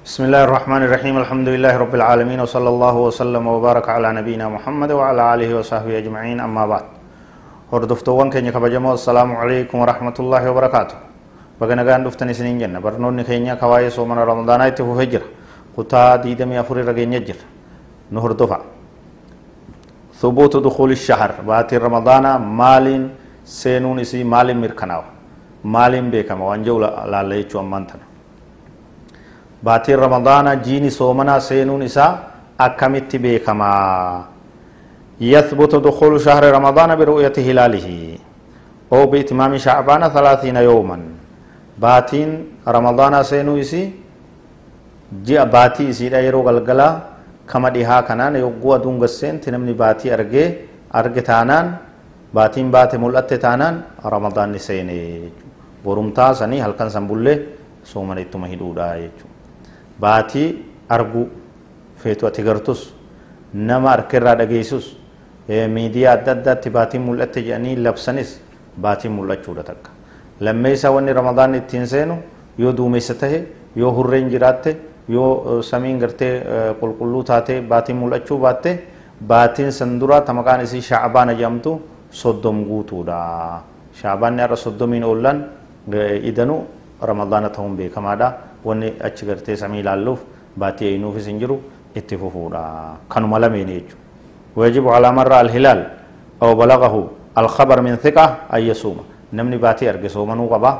[0.00, 4.90] بسم الله الرحمن الرحيم الحمد لله رب العالمين وصلى الله وسلم وبارك على نبينا محمد
[4.96, 6.86] وعلى آله وصحبه أجمعين أما بعد
[7.72, 10.96] هردفتوان كينيا كبجمو السلام عليكم ورحمة الله وبركاته
[11.60, 15.22] بغنا غان دفتني سنين جنة برنون كينيا كواي سومن رمضان ايته فجر
[15.76, 17.38] قطا ديدمي أفر رغين يجر
[18.16, 18.60] نهر دفع
[20.20, 22.24] ثبوت دخول الشهر باتي رمضان
[22.60, 22.86] مال
[23.60, 25.02] سينون اسي مال مركناو
[25.74, 26.76] مال بيكما وانجو
[27.12, 28.09] لا ليچو امانتنا
[29.64, 32.12] baatiin ramadaana jiini soomanaa seenuun isaa
[32.58, 34.30] akkamitti beekamaa
[35.20, 37.88] يثبت دخول شهر رمضان برؤية هلاله
[38.92, 40.98] أو بإتمام شعبان ثلاثين يوما
[41.84, 42.30] باتين
[42.76, 43.82] رمضان سينو إسي
[45.26, 46.88] جاء باتي إسي لا يرو غلغلا
[47.50, 50.44] كما ديها كنان يقوى دون غسين تنمني باتي أرغي
[50.98, 51.66] أرغي تانان
[52.36, 53.74] باتين باتي ملأت تانان
[54.14, 55.00] رمضان سيني
[55.84, 57.34] برمتا سني هل كان سنبولي
[57.92, 59.29] سومن اتما هدودا يجو
[60.00, 60.48] baatii
[60.88, 61.28] arguu
[62.02, 62.82] feetu ati gartus
[63.54, 64.96] nama harkirraa dhageessus
[65.48, 68.40] miidiyaa adda addaatti baatiin mul'atte jedhanii labsanis
[68.80, 69.90] baatiin mul'achuudha takka
[70.40, 72.16] lammeessa wanni ramadaan ittiin seenu
[72.58, 73.42] yoo duumessa tahe
[73.76, 74.76] yoo hurreen jiraatte
[75.08, 76.32] yoo samiin gartee
[76.80, 78.78] qulqulluu taate baatiin mul'achuu baatte
[79.32, 83.62] baatiin san duraa ta isii shaabaana jedhamtu soddom guutuudha
[84.02, 85.44] shaabaanni har'a soddomiin oollan
[86.22, 86.64] idanu
[87.02, 88.32] ramadaana ta'uun beekamaadha
[88.64, 90.20] wanni achi gartee samii ilaalluuf
[90.58, 91.62] baatii eeynuufis hin jiru
[91.94, 92.62] itti fufuudha.
[93.08, 94.00] Kanuma lameen jechuudha.
[94.56, 95.80] ويجب على مر الهلال
[96.42, 96.94] أو بلغه
[97.38, 98.98] الخبر من ثقة أن يصوم
[99.36, 100.72] نمني باتي أرجع صومنو قبا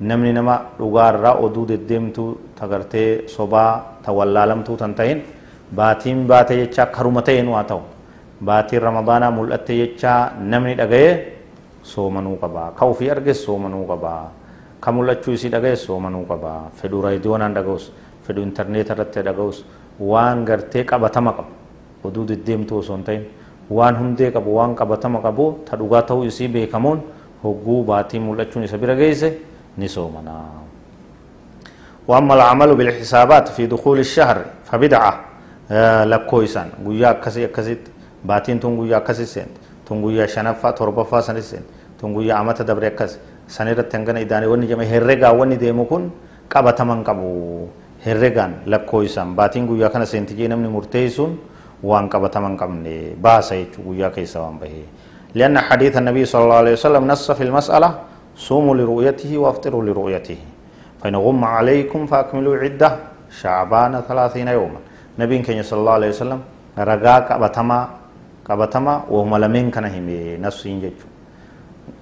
[0.00, 2.24] نمني نما لغار را أدود الدمتو
[2.58, 3.64] تغرتي صبا
[4.06, 5.18] تولالمتو تنتين
[5.76, 7.80] باتين باتي يتشا كرمتين واتو
[8.48, 10.14] باتي رمضان ملأت يتشا
[10.52, 11.12] نمني دغيه
[11.92, 14.14] صومنو قبا كوفي أرجع صومنو قبا
[14.82, 17.84] ka mul'achuu isii dhagayees soomanuu qaba fedhuu raadiyoonaan dhaga'us
[18.26, 19.58] fedhuu intarneeta irratti dhaga'us
[20.12, 21.52] waan gartee qabatama qabu
[22.08, 23.22] oduu deddeemtuu osoo hin ta'in
[23.78, 27.02] waan hundee qabu waan qabatama qabu ta dhugaa ta'uu isii beekamuun
[27.44, 29.32] hogguu baatii mul'achuun isa bira geesse
[29.78, 30.34] ni soomana
[32.08, 35.12] وأما العمل بالحسابات في دخول الشهر فبدعة
[36.10, 37.76] لكويسان قويا أكسي أكسي
[38.26, 39.54] باتين تون أكسي سنت
[39.86, 41.62] تون قويا شنفا تربفا سنسين
[42.02, 46.10] تون قويا أمتا دبر أكسي san irratti hangana idaane wanni jedhame herregaa wanni deemu kun
[46.48, 47.68] qabataman qabu
[48.06, 51.38] herregaan lakkoo isaan baatiin guyyaa kana seentijee namni murteessuun
[51.82, 54.84] waan qabataman qabne baasa jechuu guyyaa keessa waan bahee
[55.32, 57.90] لأن حديث النبي صلى الله عليه وسلم نص في المسألة
[58.36, 60.36] صوموا لرؤيته وافطروا لرؤيته
[61.00, 62.90] فإن غم عليكم فأكملوا عدة
[63.40, 64.80] شعبان ثلاثين يوما
[65.18, 66.40] نبي كان صلى الله عليه وسلم
[66.78, 67.78] رقا قبتما
[68.44, 70.08] قبتما وهم لمن كان هم
[70.44, 71.06] نصين جيجو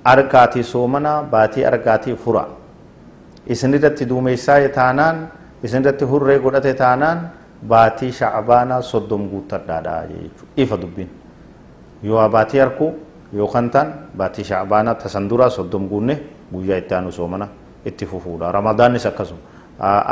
[0.04, 2.46] arkaatii soomana baatii arkaatii fura.
[3.46, 5.28] Isinirratti duumessaa taanaan
[5.64, 7.30] isinirratti hurree godhate taanaan
[7.68, 10.52] baatii shacbaanaa soddom guuttadhaadha jechuudha.
[10.56, 11.10] Ifa dubbiin
[12.02, 12.94] yoo baatii harku
[13.36, 16.18] yookaan taan baatii shacbaanaa tasan duraa soddom guunne
[16.52, 17.48] guyyaa itti aanu soomana
[17.84, 18.52] itti fufuudha.
[18.52, 19.40] Ramadaannis akkasuma.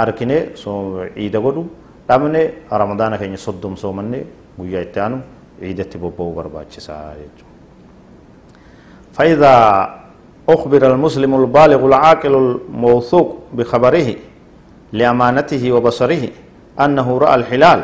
[0.03, 1.67] Arkinee ciida godhu
[2.09, 4.27] dhabne ramadaana keenya soddom soomanne
[4.59, 5.19] guyyaa itti aanu
[5.61, 7.58] ciidatti bobba'uu barbaachisaa jechuudha.
[9.13, 9.55] فإذا
[10.49, 14.09] أخبر المسلم البالغ العاقل الموثوق بخبره
[14.93, 16.29] لأمانته وبصره
[16.81, 17.81] أنه رأى الحلال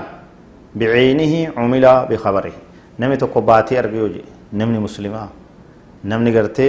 [0.75, 2.57] بعينه عمل بخبره.
[3.01, 5.29] نمي تقباتي أربيوجي نمني مسلمة.
[6.05, 6.69] نمني قرتي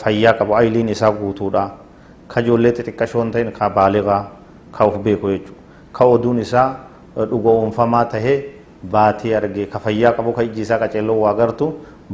[0.00, 1.64] فيا قبو أيلين إساق قوتودا.
[2.34, 4.18] كجولة تتكشون تين كبالغة
[4.78, 5.52] كوف بيكو يجو
[5.92, 6.88] كودون إسا
[7.18, 8.44] dhugoon famaa tahee
[8.92, 10.78] baatii argee ka fayyaa qabu ka ijji isaa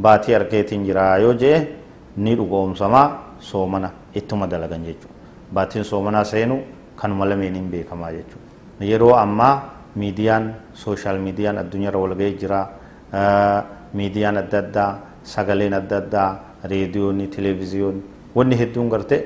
[0.01, 1.67] baatii argeetiin jira yoo jee
[2.17, 3.07] ni dhugoomsamaa
[3.39, 5.13] soomana ittuma dalagan jechuudha.
[5.53, 6.59] Baatiin soomanaa seenu
[6.95, 8.47] kanuma lameeniin beekamaa jechuudha.
[8.81, 12.67] Yeroo ammaa miidiyaan sooshaal miidiyaan addunyaarra walgahee jira.
[13.93, 14.91] Miidiyaan adda addaa
[15.23, 16.29] sagaleen adda addaa
[16.71, 18.03] reediyoonni televezyiyoonni
[18.35, 19.21] wanni hedduun gartee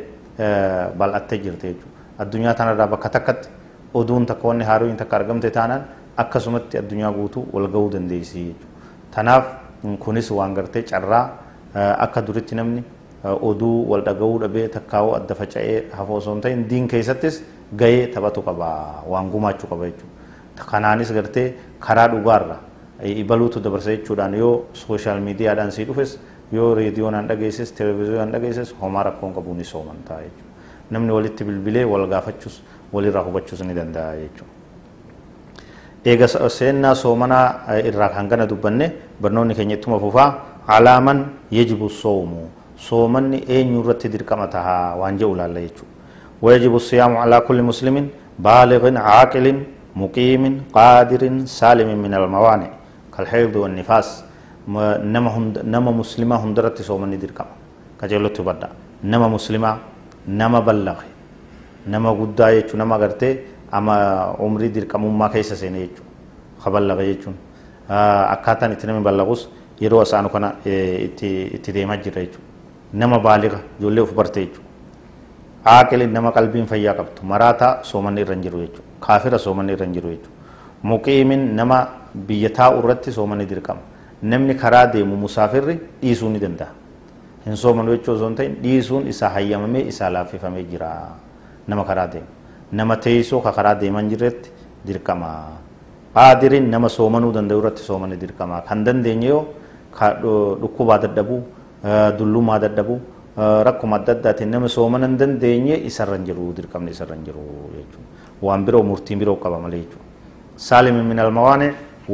[0.97, 1.95] bal'attee jirti jechuudha.
[2.19, 3.49] Addunyaa tanarraa bakka takkatti
[3.93, 5.83] oduun takka wanni haaroon takka argamte taanaan
[6.17, 8.67] akkasumatti addunyaa guutuu walgahuu dandeessi jechuudha.
[9.15, 9.45] Tanaaf
[9.99, 11.25] kunis waan gartee carraa
[12.05, 12.83] akka duritti namni
[13.49, 17.41] oduu wal dhagahuu dhabee takkaawuu adda faca'ee hafoo osoo hin ta'in diin keessattis
[17.81, 18.69] gahee taphatu qaba
[19.07, 20.65] waan gumaachuu qaba jechuudha.
[20.71, 22.57] Kanaanis gartee karaa dhugaarra
[23.23, 26.19] ibaluutu dabarsa jechuudhaan yoo sooshaal miidiyaadhaan sii dhufes
[26.51, 30.53] yoo reediyoonaan dhageesses televezyiyoonaan dhageesses homaa rakkoon qabu ni soomantaa jechuudha.
[30.91, 32.61] Namni walitti bilbilee wal gaafachuus
[32.93, 34.53] walirraa hubachuus ni danda'a jechuudha.
[36.05, 38.91] Eega seennaa soomanaa irraa kan kana dubbanne
[39.21, 40.29] barnoonni keenya ittuma fufaa
[40.67, 42.49] alaaman yajibu soomu
[42.87, 45.93] soomanni eenyu irratti dirqama tahaa waan jedhu laalla jechuudha
[46.41, 48.09] wayajibu siyaamu alaa kulli muslimin
[48.47, 49.45] بالغ عاقل
[50.01, 50.43] مقيم
[50.77, 51.21] قادر
[51.59, 52.69] سالم من الموانع
[53.13, 54.07] كالحيض والنفاس
[55.13, 57.49] نما هند نما مسلمة هندرت سومني دركم
[57.99, 58.69] كجلو تبدا
[59.11, 59.71] نما مسلمة
[60.39, 60.99] نما بلغ
[61.91, 62.95] نما قدا يچو نما
[63.73, 63.95] أما
[64.39, 66.03] عمري دركم ما كيس سيني يچو
[66.59, 67.35] خبلغ يچون
[67.89, 69.49] akkaataan itti namni ballaqus
[69.81, 72.45] yeroo asaanu kana itti deemaa jira jechuudha.
[72.93, 74.67] Nama baaliqa ijoollee of barte jechuudha.
[75.65, 78.87] Aaqiliin nama qalbiin fayyaa qabdu maraataa soomanni irra hin jiru jechuudha.
[79.01, 80.35] Kaafira soomanni irra hin jiru jechuudha.
[80.83, 83.81] Muqiimin nama biyya taa'u irratti soomanni dirqama.
[84.21, 86.71] Namni karaa deemu musaafirri dhiisuu ni danda'a.
[87.45, 90.89] Hin soomanu jechuu osoo hin ta'in dhiisuun isaa hayyamamee isaa laaffifamee jira.
[91.67, 92.38] Nama karaa deemu.
[92.71, 94.49] Nama teessoo ka karaa deeman jirretti
[94.85, 95.31] dirqama.
[96.13, 99.43] qaadiriin nama soomanuu danda'u irratti soomani dirqama kan dandeenye yoo
[100.61, 101.41] dhukkubaa dadhabuu
[102.19, 102.97] dullumaa dadhabuu
[103.67, 107.43] rakkuma adda addaatiin nama soomana hin dandeenye isarra hin jiru dirqamni isarra hin jiru
[107.75, 108.07] jechuudha
[108.47, 110.05] waan biroo murtiin biroo qaba malee jechuudha
[110.67, 111.67] saalimi min almawaane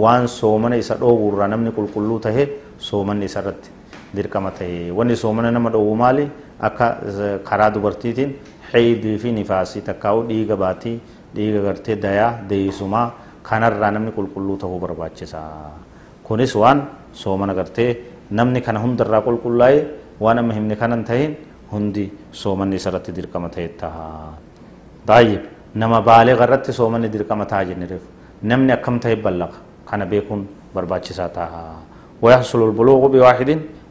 [0.03, 2.45] waan soomana isa dhoowwurraa namni qulqulluu tahe
[2.89, 3.69] soomanni isarratti
[4.17, 6.25] dirqama tahe wanni soomana nama dhoowwu maali
[6.67, 6.87] akka
[7.49, 8.31] karaa dubartiitiin
[8.71, 10.95] xeydii fi nifaasii takkaa'u dhiiga baatii
[11.35, 13.07] dhiiga gartee dayaa deeyisumaa
[13.43, 15.41] kanarraa namni qulqulluu ta'uu barbaachisa.
[16.23, 16.79] Kunis waan
[17.13, 17.89] soomana gartee
[18.31, 19.79] namni kana hundarraa qulqullaa'e
[20.19, 21.35] waan amma himne kanan tahin
[21.71, 24.33] hundi soomanni isarratti dirqama ta'e taha.
[25.07, 25.39] Baay'ee
[25.75, 28.01] nama baalee irratti soomanni dirqama ta'a jennireef
[28.43, 29.57] namni akkam ta'e ballaqa
[29.89, 31.65] kana beekuun barbaachisaa ta'a.
[32.23, 33.49] ويحصل البلوغ بواحد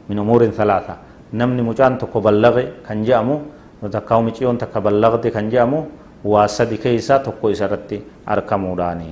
[0.09, 0.95] من أمور ثلاثة.
[1.33, 2.55] نمني مجان تكو بلغ
[2.87, 3.35] كان جامو
[3.91, 5.85] تكاو مچيون تكا بلغت كان جامو
[6.23, 9.11] واسدي كيسا تكو إسرتي أركمو داني.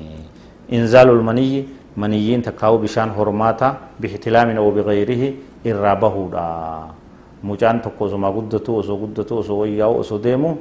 [0.74, 1.66] إنزال المني
[1.98, 5.34] منيين تكاو بشان هرماتا بإحتلام أو بغيره
[5.68, 6.46] إرابه دا.
[7.44, 10.56] مجان تكو زما قدتو أسو قدتو أسو وياو أسو ديمو.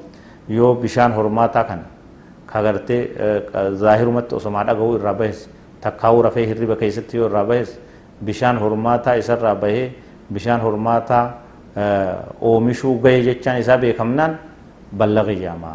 [0.49, 1.83] يو بشان هرماتا كان.
[2.53, 2.99] كاغرتي
[3.55, 5.49] ظاهر مت أسو ما دغو إرابهس.
[5.83, 7.71] تكاو رفه هربا كيستي يو إرابهس.
[8.23, 9.91] بشان هرماتا إسر رابه
[10.31, 11.21] بشان هرماتا
[12.43, 14.33] oomishuu gahe jechaan isaa beekamnaan
[14.93, 15.73] ballaqi jedhama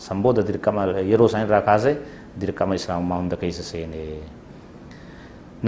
[0.00, 1.92] sanbooda dirqama yeroo san irraa kaase
[2.40, 4.00] dirqama islaamummaa hunda keessa seene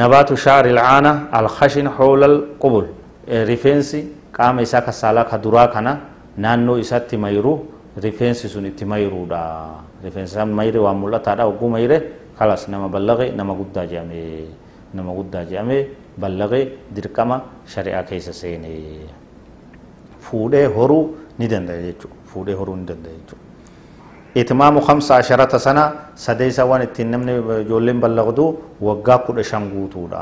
[0.00, 2.86] nabaatu shaari ilcaana alkhashin hoola alqubul
[3.50, 4.00] rifeensi
[4.32, 5.92] qaama isaa kasaalaa ka duraa kana
[6.44, 7.52] naannoo isaatti mayru
[8.04, 9.40] rifeensi sun itti mayruudha
[10.04, 11.98] rifeensi isaa mayre waan mul'ataadha hogguu mayre
[12.38, 14.46] kalas nama ballaqe nama guddaa jedhame
[14.94, 15.82] nama guddaa jedhamee
[16.20, 16.64] ballaqee
[16.94, 17.42] dirqama
[17.74, 18.70] shari'aa keessa seene
[20.20, 21.04] fuudhee horuu
[21.38, 23.44] ni danda'a jechuudha fuudhee horuu ni danda'a jechuudha.
[24.34, 25.84] itimaamu kamsa asharata sana
[26.14, 27.32] sadeessa waan ittiin namni
[27.64, 28.44] ijoolleen ballaqdu
[28.80, 30.20] waggaa kudha shan guutuudha.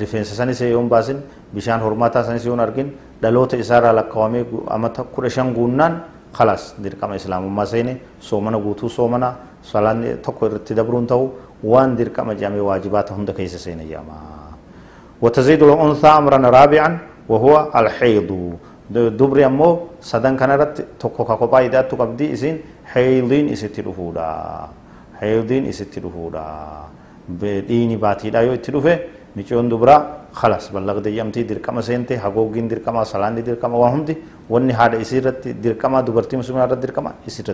[0.00, 1.18] rifeensa sanis yoon baasin
[1.54, 4.44] bishaan hormaataa sanis yoon argin dhaloota isaarraa lakkaawamee
[4.76, 6.02] amata kudha shan guunnaan
[6.32, 9.32] kalaas dirqama islaamummaa seene soomana guutuu soomana
[9.62, 11.30] salaan tokko irratti dabruun ta'u
[11.64, 14.18] وان دير كما جامي واجبات هند كيس سيني ياما
[15.22, 18.30] وتزيد الأنثى أمرا رابعا وهو الحيض
[18.88, 22.56] dubri ammoo sadan kanarratti tokko ka kophaa hidhaattu qabdi isin
[22.94, 24.68] heeyliin isitti dhufuudha
[25.20, 26.44] heeyliin isitti dhufuudha
[27.68, 28.94] dhiini baatiidha yoo itti dhufe
[29.36, 34.16] micoon dubraa khalas ballaqde jedhamtii dirqama seente hagooggiin dirqama salaanni dirqama waa hundi
[34.48, 37.44] wanni haadha isii irratti dirqama dubartii muslimaa irratti dirqama isii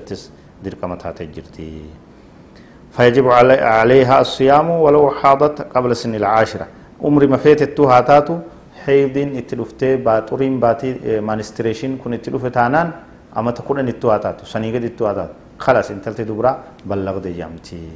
[2.95, 6.67] فيجب علي عليها الصيام ولو حاضت قبل سن العاشرة.
[7.03, 8.39] عمر ما فاتت تو هاتاتو
[8.85, 12.91] حيض اتلوفت باتورين باتي آه، مانستريشن كن اتلوفت هانان
[13.37, 15.35] اما تكون ان اتو هاتاتو سنيقد اتو هاتاتو.
[15.59, 17.89] خلاص انتلت دبرا بلغ دي جامتي.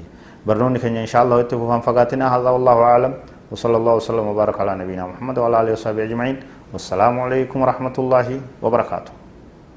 [0.46, 2.36] برنون نكن إن شاء الله اتفوهم فقاتنا.
[2.36, 3.14] هذا والله أعلم.
[3.50, 6.36] وصلى الله وسلم وبارك على نبينا محمد وعلى آله وصحبه أجمعين.
[6.72, 9.17] والسلام عليكم ورحمة الله وبركاته.